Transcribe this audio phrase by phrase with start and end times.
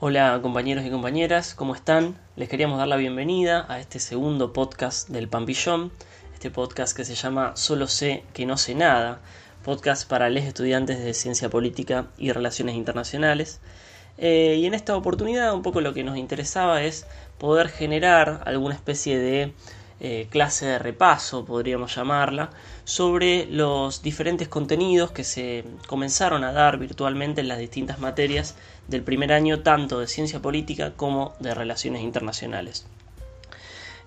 [0.00, 2.18] Hola compañeros y compañeras, ¿cómo están?
[2.34, 5.92] Les queríamos dar la bienvenida a este segundo podcast del Pampillón,
[6.34, 9.20] este podcast que se llama Solo sé que no sé nada,
[9.64, 13.60] podcast para les estudiantes de Ciencia Política y Relaciones Internacionales.
[14.18, 17.06] Eh, y en esta oportunidad un poco lo que nos interesaba es
[17.38, 19.54] poder generar alguna especie de
[20.00, 22.50] eh, clase de repaso, podríamos llamarla,
[22.84, 28.56] sobre los diferentes contenidos que se comenzaron a dar virtualmente en las distintas materias
[28.88, 32.86] del primer año, tanto de ciencia política como de relaciones internacionales.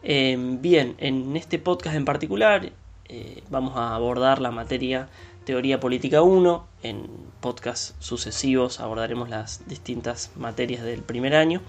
[0.03, 2.72] Eh, bien, en este podcast en particular
[3.09, 5.09] eh, vamos a abordar la materia
[5.45, 6.67] Teoría Política 1.
[6.83, 7.08] En
[7.39, 11.61] podcasts sucesivos abordaremos las distintas materias del primer año.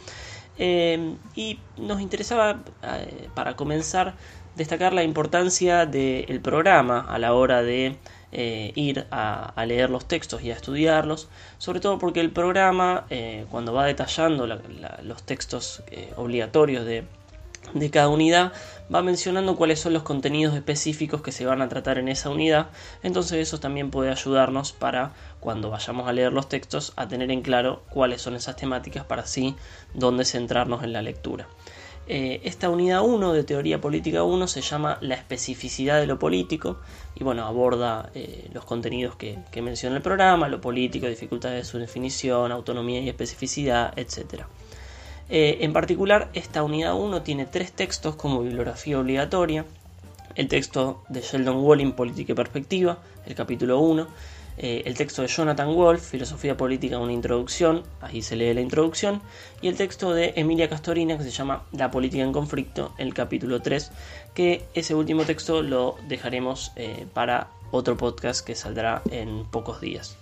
[0.59, 4.15] Em, y nos interesaba, eh, para comenzar,
[4.57, 7.97] destacar la importancia del programa a la hora de
[8.33, 11.29] eh, ir a, leer los textos y a estudiarlos,
[11.59, 15.83] sobre todo porque el programa, eh, cuando va detallando los textos
[16.17, 17.05] obligatorios de,
[17.75, 18.53] de cada unidad
[18.93, 22.69] va mencionando cuáles son los contenidos específicos que se van a tratar en esa unidad,
[23.03, 27.43] entonces eso también puede ayudarnos para cuando vayamos a leer los textos a tener en
[27.43, 29.55] claro cuáles son esas temáticas para así
[29.95, 31.49] dónde centrarnos en la lectura.
[32.11, 36.79] Eh, esta unidad 1 de Teoría Política 1 se llama La especificidad de lo político
[37.15, 41.79] y bueno, aborda eh, los contenidos que, menciona el programa, lo político, dificultades de su
[41.79, 44.49] definición, autonomía y especificidad, etcétera.
[45.31, 49.65] Eh, en particular, esta unidad 1 tiene tres textos como bibliografía obligatoria.
[50.35, 54.07] El texto de Sheldon Walling, Política y Perspectiva, el capítulo 1.
[54.61, 59.21] Eh, el texto de Jonathan Wolf, Filosofía Política, una introducción, ahí se lee la introducción.
[59.61, 63.63] Y el texto de Emilia Castorina, que se llama La Política en Conflicto, el capítulo
[63.63, 63.93] 3,
[64.35, 70.17] que ese último texto lo dejaremos eh, para otro podcast que saldrá en pocos días.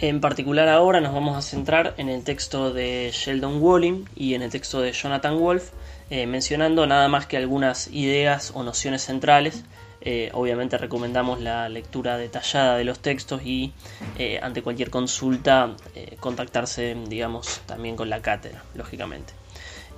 [0.00, 4.42] En particular ahora nos vamos a centrar en el texto de Sheldon Walling y en
[4.42, 5.70] el texto de Jonathan Wolf,
[6.08, 9.64] eh, mencionando nada más que algunas ideas o nociones centrales.
[10.00, 13.72] Eh, obviamente recomendamos la lectura detallada de los textos y
[14.20, 15.74] eh, ante cualquier consulta
[16.20, 19.32] contactarse, digamos, también con la cátedra, lógicamente.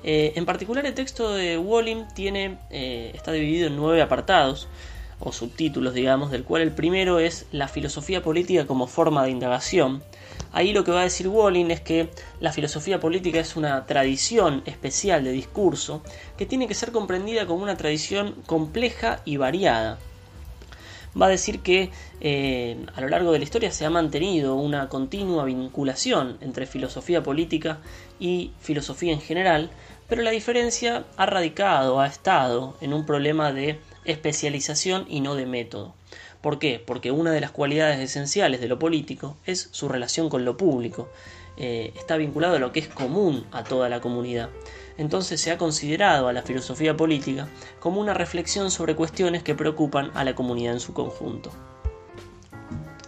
[0.02, 4.66] en particular el texto de Walling tiene, está dividido en nueve apartados
[5.20, 10.02] o subtítulos, digamos, del cual el primero es la filosofía política como forma de indagación.
[10.52, 12.08] Ahí lo que va a decir Walling es que
[12.40, 16.02] la filosofía política es una tradición especial de discurso
[16.36, 19.98] que tiene que ser comprendida como una tradición compleja y variada.
[21.20, 24.88] Va a decir que eh, a lo largo de la historia se ha mantenido una
[24.88, 27.78] continua vinculación entre filosofía política
[28.20, 29.70] y filosofía en general,
[30.08, 33.78] pero la diferencia ha radicado, ha estado en un problema de
[34.10, 35.94] especialización y no de método.
[36.40, 36.82] ¿Por qué?
[36.84, 41.08] Porque una de las cualidades esenciales de lo político es su relación con lo público.
[41.56, 44.48] Eh, está vinculado a lo que es común a toda la comunidad.
[44.96, 50.10] Entonces se ha considerado a la filosofía política como una reflexión sobre cuestiones que preocupan
[50.14, 51.50] a la comunidad en su conjunto.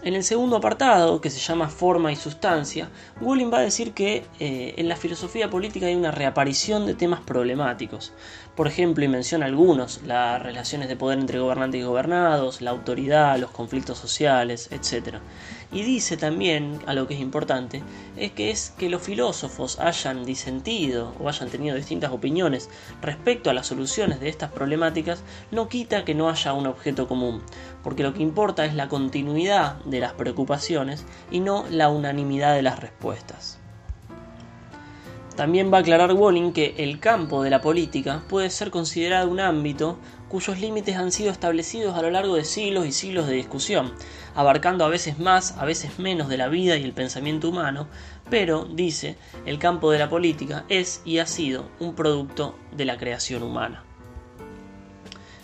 [0.05, 2.89] En el segundo apartado, que se llama Forma y Sustancia,
[3.21, 7.21] Wolin va a decir que eh, en la filosofía política hay una reaparición de temas
[7.21, 8.11] problemáticos.
[8.53, 13.39] Por ejemplo, y menciona algunos, las relaciones de poder entre gobernantes y gobernados, la autoridad,
[13.39, 15.19] los conflictos sociales, etc.
[15.73, 17.81] Y dice también, algo que es importante,
[18.15, 22.69] es que es que los filósofos hayan disentido o hayan tenido distintas opiniones
[23.01, 27.41] respecto a las soluciones de estas problemáticas, no quita que no haya un objeto común,
[27.83, 32.61] porque lo que importa es la continuidad de las preocupaciones y no la unanimidad de
[32.61, 33.59] las respuestas.
[35.35, 39.39] También va a aclarar Walling que el campo de la política puede ser considerado un
[39.39, 39.97] ámbito
[40.33, 43.93] cuyos límites han sido establecidos a lo largo de siglos y siglos de discusión,
[44.33, 47.85] abarcando a veces más, a veces menos de la vida y el pensamiento humano,
[48.31, 52.97] pero, dice, el campo de la política es y ha sido un producto de la
[52.97, 53.83] creación humana.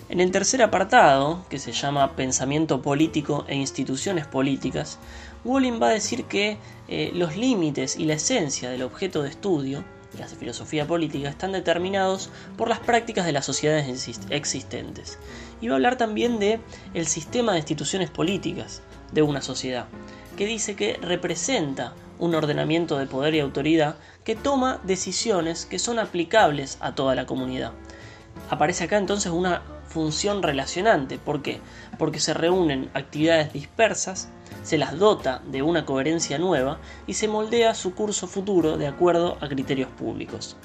[0.10, 4.98] En el tercer apartado, que se llama Pensamiento político e instituciones políticas,
[5.44, 6.58] Wolin va a decir que
[6.88, 9.84] eh, los límites y la esencia del objeto de estudio
[10.14, 15.20] de la filosofía política están determinados por las prácticas de las sociedades existentes.
[15.62, 16.60] Y va a hablar también de
[16.94, 19.86] el sistema de instituciones políticas de una sociedad,
[20.38, 26.00] que dice que representa un ordenamiento de poder y autoridad que toma decisiones que son
[26.00, 27.72] aplicables a toda la comunidad.
[28.50, 31.18] Aparece acá entonces una función relacionante.
[31.18, 31.60] ¿Por qué?
[31.98, 34.30] Porque se reúnen actividades dispersas,
[34.64, 39.38] se las dota de una coherencia nueva y se moldea su curso futuro de acuerdo
[39.42, 40.58] a criterios públicos.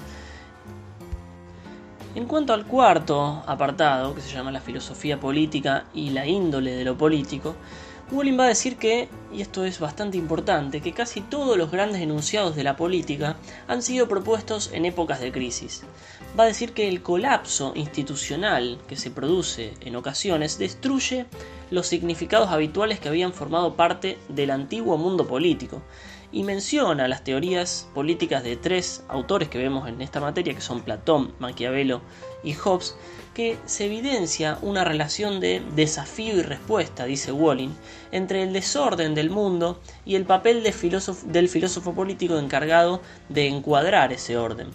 [2.15, 6.85] En cuanto al cuarto apartado, que se llama la filosofía política y la índole de
[6.85, 7.55] lo político,
[8.11, 12.01] Wolin va a decir que, y esto es bastante importante, que casi todos los grandes
[12.01, 13.37] enunciados de la política
[13.67, 15.81] han sido propuestos en épocas de crisis.
[16.37, 21.25] Va a decir que el colapso institucional que se produce en ocasiones destruye
[21.71, 25.81] los significados habituales que habían formado parte del antiguo mundo político,
[26.35, 30.81] y menciona las teorías políticas de tres autores que vemos en esta materia, que son
[30.81, 32.01] Platón, Maquiavelo
[32.43, 32.97] y Hobbes,
[33.33, 37.69] que se evidencia una relación de desafío y respuesta, dice Walling,
[38.11, 42.99] entre el desorden del mundo y el papel del filósofo político encargado
[43.29, 44.67] de encuadrar ese orden.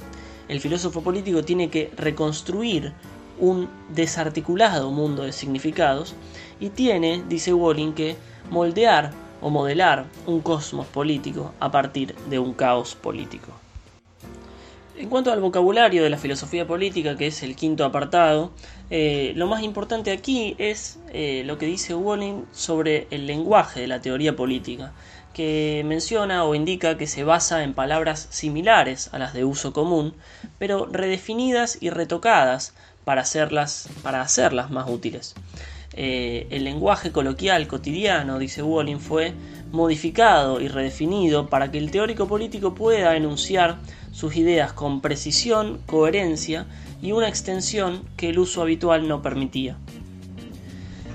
[0.49, 2.95] El filósofo político tiene que reconstruir
[3.39, 6.15] un desarticulado mundo de significados
[6.59, 8.17] y tiene, dice Walling, que
[8.49, 13.53] moldear o modelar un cosmos político a partir de un caos político.
[15.01, 18.51] En cuanto al vocabulario de la filosofía política, que es el quinto apartado,
[18.91, 23.87] eh, lo más importante aquí es eh, lo que dice Walling sobre el lenguaje de
[23.87, 24.93] la teoría política,
[25.33, 30.13] que menciona o indica que se basa en palabras similares a las de uso común,
[30.59, 35.35] pero redefinidas y retocadas para hacerlas, para hacerlas más útiles.
[35.95, 39.35] Eh, el lenguaje coloquial cotidiano, dice Walling, fue
[39.73, 43.79] modificado y redefinido para que el teórico político pueda enunciar
[44.13, 46.67] sus ideas con precisión, coherencia
[47.03, 49.77] y una extensión que el uso habitual no permitía.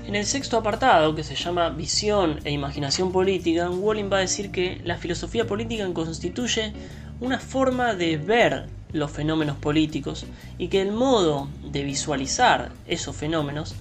[0.06, 4.52] En el sexto apartado, que se llama Visión e Imaginación Política, Walling va a decir
[4.52, 6.72] que la filosofía política constituye
[7.20, 10.26] una forma de ver los fenómenos políticos
[10.58, 13.74] y que el modo de visualizar esos fenómenos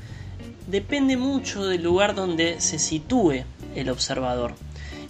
[0.67, 3.43] depende mucho del lugar donde se sitúe
[3.75, 4.53] el observador.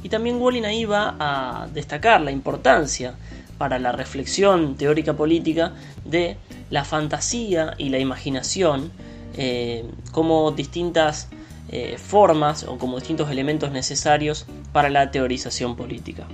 [0.04, 3.16] Y también Walling ahí va a destacar la importancia
[3.57, 5.74] para la reflexión teórica política
[6.04, 6.38] de
[6.69, 8.92] la fantasía y la imaginación
[9.38, 11.30] eh, como distintas
[11.69, 16.28] eh, formas o como distintos elementos necesarios para la teorización política.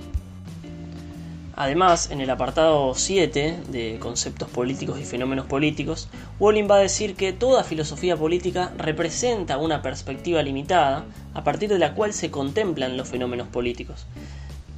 [1.54, 6.08] Además, en el apartado 7 de conceptos políticos y fenómenos políticos,
[6.40, 11.04] Walling va a decir que toda filosofía política representa una perspectiva limitada
[11.34, 14.06] a partir de la cual se contemplan los fenómenos políticos.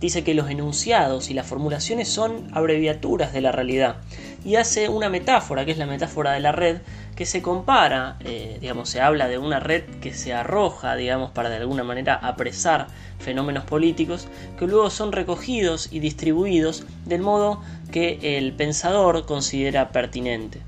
[0.00, 3.96] Dice que los enunciados y las formulaciones son abreviaturas de la realidad
[4.44, 6.78] y hace una metáfora, que es la metáfora de la red,
[7.14, 11.48] que se compara, eh, digamos, se habla de una red que se arroja, digamos, para
[11.48, 12.88] de alguna manera apresar
[13.18, 14.26] fenómenos políticos,
[14.58, 17.60] que luego son recogidos y distribuidos del modo
[17.92, 20.60] que el pensador considera pertinente.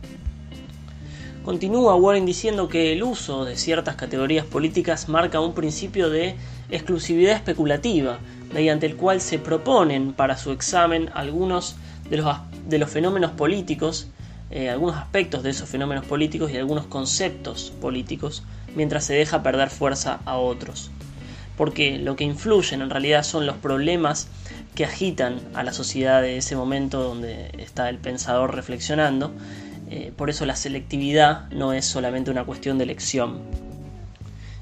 [1.45, 6.37] Continúa Warren diciendo que el uso de ciertas categorías políticas marca un principio de
[6.71, 8.19] exclusividad especulativa,
[8.53, 11.77] mediante el cual se proponen para su examen algunos
[12.11, 12.37] de los,
[12.69, 14.09] de los fenómenos políticos
[14.51, 18.45] eh, algunos aspectos de esos fenómenos políticos y algunos conceptos políticos,
[18.75, 20.91] mientras se deja perder fuerza a otros.
[21.57, 24.29] Porque lo que influyen en realidad son los problemas
[24.75, 29.33] que agitan a la sociedad de ese momento donde está el pensador reflexionando.
[29.91, 33.41] Eh, por eso la selectividad no es solamente una cuestión de elección.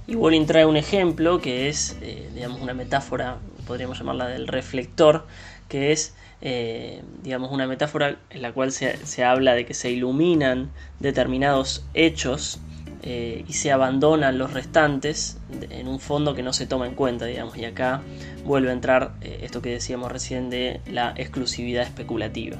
[0.06, 5.26] Y Walling trae un ejemplo que es, eh, digamos, una metáfora, podríamos llamarla del reflector,
[5.69, 6.14] que es
[6.46, 10.70] eh, digamos, una metáfora en la cual se, habla de que se iluminan
[11.00, 12.61] determinados hechos
[13.02, 15.38] eh, y se abandonan los restantes
[15.70, 18.03] en un fondo que no se toma en cuenta, digamos, y acá
[18.44, 22.58] vuelve a entrar eh, esto que decíamos recién de la exclusividad especulativa.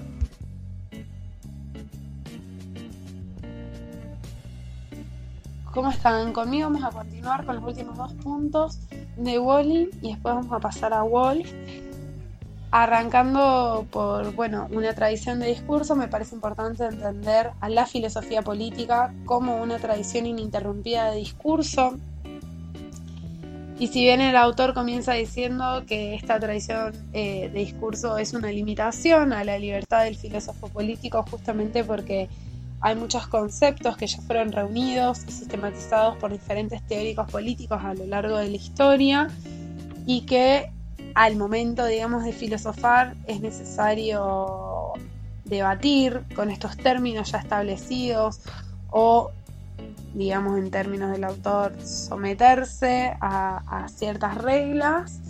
[5.75, 6.33] ¿Cómo están?
[6.33, 8.79] Conmigo vamos a continuar con los últimos dos puntos
[9.19, 11.53] de Wally y después vamos a pasar a Wolf
[12.77, 19.15] Arrancando por bueno, una tradición de discurso, me parece importante entender a la filosofía política
[19.27, 21.97] como una tradición ininterrumpida de discurso.
[23.79, 28.51] Y si bien el autor comienza diciendo que esta tradición eh, de discurso es una
[28.51, 32.29] limitación a la libertad del filósofo político, justamente porque
[32.81, 38.05] hay muchos conceptos que ya fueron reunidos y sistematizados por diferentes teóricos políticos a lo
[38.05, 39.29] largo de la historia
[40.07, 40.74] y que
[41.15, 44.93] al momento, digamos, de filosofar es necesario
[45.45, 48.41] debatir con estos términos ya establecidos
[48.91, 49.31] o,
[50.15, 55.21] digamos, en términos del autor, someterse a, ciertas reglas.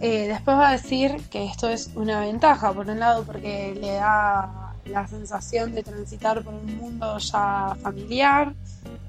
[0.00, 3.94] Eh, después va a decir que esto es una ventaja, por un lado, porque le
[3.94, 8.52] da la sensación de transitar por un mundo ya familiar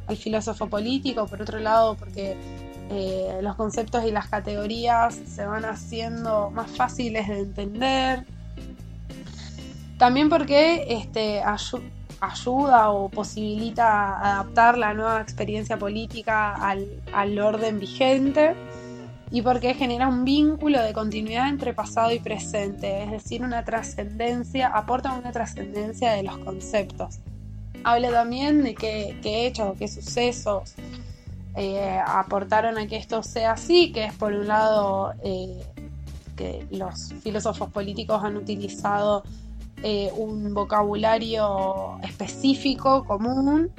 [0.07, 2.37] al filósofo político, por otro lado, porque
[2.93, 8.25] eh, los conceptos y las categorías se van haciendo más fáciles de entender.
[9.97, 11.41] También porque este,
[12.19, 18.55] ayuda o posibilita adaptar la nueva experiencia política al, al orden vigente
[19.33, 24.67] y porque genera un vínculo de continuidad entre pasado y presente, es decir, una trascendencia,
[24.67, 27.17] aporta una trascendencia de los conceptos.
[27.83, 30.75] Habla también de qué, hechos o qué sucesos
[31.55, 35.63] eh, aportaron a que esto sea así, que es por un lado eh,
[36.35, 39.23] que los filósofos políticos han utilizado
[39.83, 43.71] eh, un vocabulario específico, común,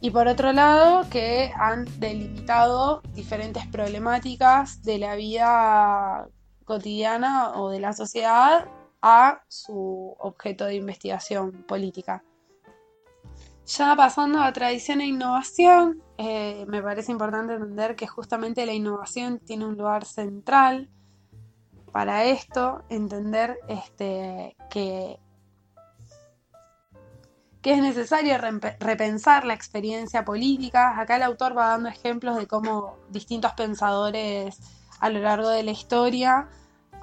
[0.00, 6.26] y por otro lado que han delimitado diferentes problemáticas de la vida
[6.64, 8.66] cotidiana o de la sociedad
[9.02, 12.24] a su objeto de investigación política.
[13.76, 19.38] Ya pasando a tradición e innovación, eh, me parece importante entender que justamente la innovación
[19.38, 20.90] tiene un lugar central
[21.92, 25.20] para esto, entender este, que
[27.62, 28.38] que es necesario
[28.80, 30.98] repensar la experiencia política.
[30.98, 34.58] Acá el autor va dando ejemplos de cómo distintos pensadores
[34.98, 36.48] a lo largo de la historia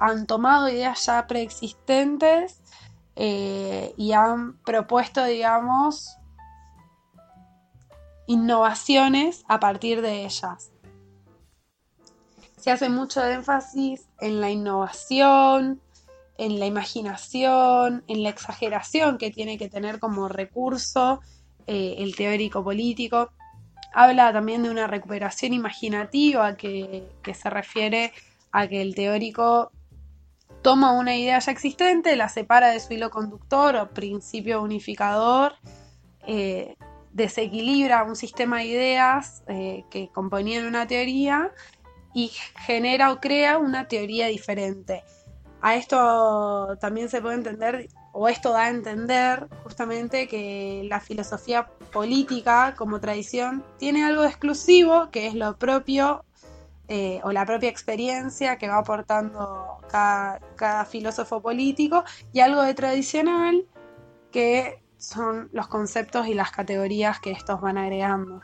[0.00, 2.60] han tomado ideas ya preexistentes
[3.16, 6.17] eh, y han propuesto, digamos,
[8.28, 10.70] innovaciones a partir de ellas.
[12.58, 15.80] Se hace mucho énfasis en la innovación,
[16.36, 21.20] en la imaginación, en la exageración que tiene que tener como recurso
[21.66, 23.30] eh, el teórico político.
[23.94, 28.12] Habla también de una recuperación imaginativa que, se refiere
[28.52, 29.72] a que el teórico
[30.60, 35.54] toma una idea ya existente, la separa de su hilo conductor o principio unificador,
[36.26, 36.76] eh,
[37.18, 41.52] desequilibra un sistema de ideas eh, que componían una teoría
[42.14, 42.30] y
[42.66, 45.04] genera o crea una teoría diferente.
[45.60, 51.66] A esto también se puede entender, o esto da a entender justamente que la filosofía
[51.92, 56.24] política como tradición tiene algo exclusivo, que es lo propio
[56.86, 62.74] eh, o la propia experiencia que va aportando cada, cada, filósofo político y algo de
[62.74, 63.66] tradicional
[64.30, 68.42] que son los conceptos y las categorías que estos van agregando.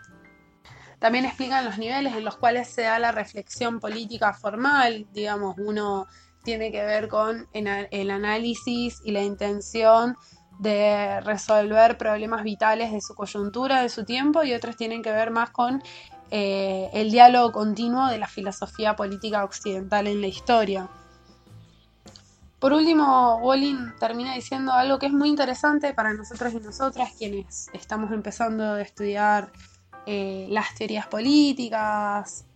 [0.99, 6.07] También explican los niveles en los cuales se da la reflexión política formal, digamos, uno
[6.45, 10.17] tiene que ver con el análisis y la intención
[10.61, 15.31] de resolver problemas vitales de su coyuntura, de su tiempo, y otros tienen que ver
[15.31, 15.83] más con
[16.31, 20.89] eh, el diálogo continuo de la filosofía política occidental en la historia.
[22.65, 27.69] Por último, Bolin termina diciendo algo que es muy interesante para nosotros y nosotras, quienes
[27.75, 29.53] estamos empezando a estudiar
[30.07, 32.47] eh, las teorías políticas,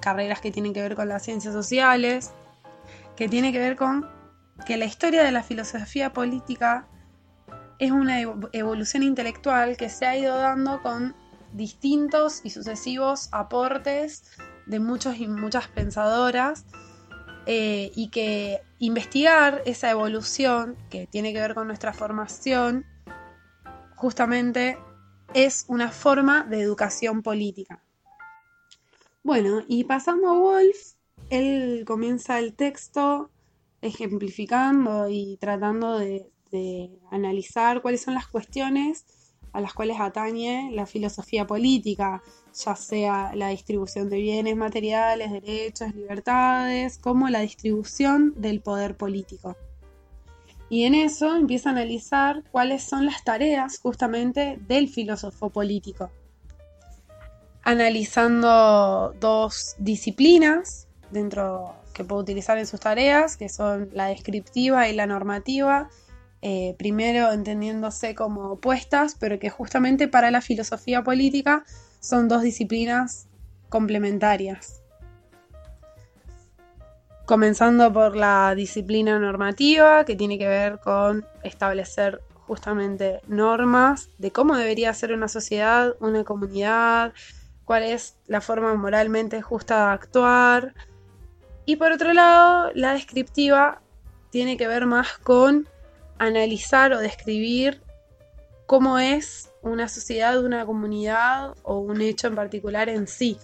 [0.00, 2.32] carreras que tienen que ver con las ciencias sociales,
[3.14, 4.10] que tiene que ver con
[4.66, 6.88] que la historia de la filosofía política
[7.78, 11.14] es una evolución intelectual que se ha ido dando con
[11.52, 14.24] distintos y sucesivos aportes
[14.66, 16.64] de muchos y muchas pensadoras
[17.46, 22.86] eh, y que investigar esa evolución que tiene que ver con nuestra formación
[23.96, 24.78] justamente
[25.34, 27.82] es una forma de educación política.
[29.22, 30.94] Bueno, y pasando a Wolf,
[31.30, 33.30] él comienza el texto
[33.80, 36.28] ejemplificando y tratando de,
[37.10, 39.06] analizar cuáles son las cuestiones
[39.52, 42.22] a las cuales atañe la filosofía política,
[42.54, 49.56] ya sea la distribución de bienes materiales, derechos, libertades, como la distribución del poder político.
[50.70, 56.10] Y en eso empieza a analizar cuáles son las tareas justamente del filósofo político,
[57.62, 64.94] analizando dos disciplinas dentro que puedo utilizar en sus tareas, que son la descriptiva y
[64.94, 65.90] la normativa,
[66.42, 71.64] eh, primero entendiéndose como opuestas, pero que justamente para la filosofía política
[72.00, 73.28] son dos disciplinas
[73.68, 74.82] complementarias.
[77.24, 84.56] Comenzando por la disciplina normativa, que tiene que ver con establecer justamente normas de cómo
[84.56, 87.14] debería ser una sociedad, una comunidad,
[87.64, 90.74] cuál es la forma moralmente justa de actuar,
[91.64, 93.80] y por otro lado, la descriptiva
[94.30, 95.68] tiene que ver más con
[96.26, 97.82] analizar o describir
[98.66, 103.38] cómo es una sociedad, una comunidad o un hecho en particular en sí,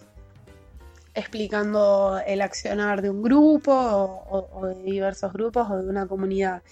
[1.14, 6.62] explicando el accionar de un grupo o, de diversos grupos o de una comunidad.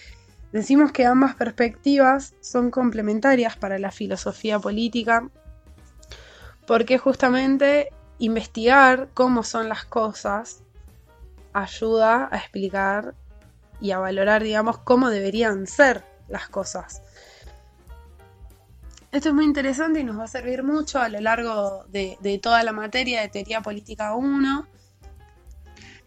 [0.53, 5.29] Decimos que ambas perspectivas son complementarias para la filosofía política
[6.65, 10.63] porque justamente investigar cómo son las cosas
[11.51, 13.13] ayuda a explicar
[13.79, 17.01] y a valorar, digamos, cómo deberían ser las cosas.
[19.11, 22.63] Esto es muy interesante y nos va a servir mucho a lo largo de, toda
[22.63, 24.67] la materia de teoría política 1,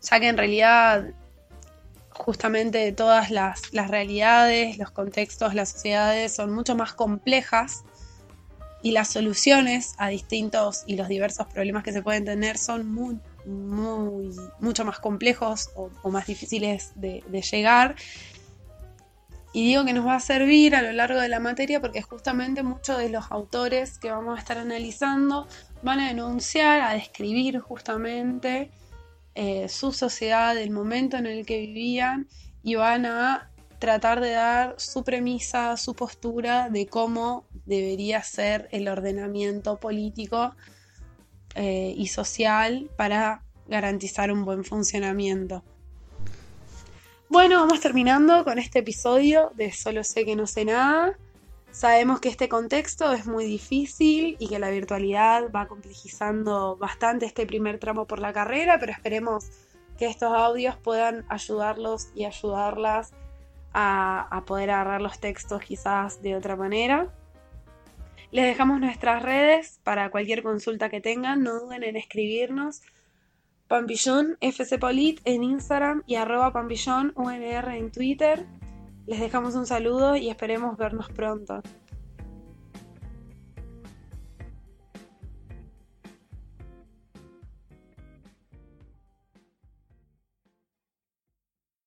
[0.03, 1.07] ya que en realidad
[2.11, 7.85] justamente todas las, las, realidades, los contextos, las sociedades son mucho más complejas
[8.83, 13.19] y las soluciones a distintos y los diversos problemas que se pueden tener son muy,
[13.47, 17.97] muy, mucho más complejos o, más difíciles de, de, llegar.
[19.53, 22.63] Y digo que nos va a servir a lo largo de la materia porque justamente
[22.63, 25.49] muchos de los autores que vamos a estar analizando
[25.83, 28.71] van a denunciar, a describir justamente
[29.35, 32.29] eh, su sociedad, el momento en el que vivían
[32.63, 38.89] y van a tratar de dar su premisa, su postura de cómo debería ser el
[38.89, 40.55] ordenamiento político
[41.55, 45.63] eh, y social para garantizar un buen funcionamiento.
[47.29, 51.17] Bueno, vamos terminando con este episodio de Solo sé que no sé nada.
[51.71, 57.47] Sabemos que este contexto es muy difícil y que la virtualidad va complejizando bastante este
[57.47, 59.49] primer tramo por la carrera, pero esperemos
[59.97, 63.13] que estos audios puedan ayudarlos y ayudarlas
[63.73, 67.15] a, a poder agarrar los textos quizás de otra manera.
[68.33, 72.81] Les dejamos nuestras redes para cualquier consulta que tengan, no duden en escribirnos.
[73.67, 78.47] Pampillón en Instagram y arroba Pampillón UNR en Twitter.
[79.07, 81.63] Les dejamos un saludo y esperemos vernos pronto.